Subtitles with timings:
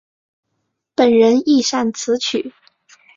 [0.95, 2.55] 本人亦擅词曲。